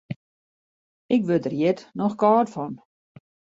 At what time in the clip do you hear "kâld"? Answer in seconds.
2.21-2.49